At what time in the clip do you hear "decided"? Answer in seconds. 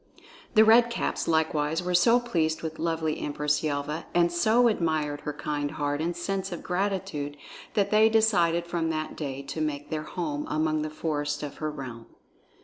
8.09-8.65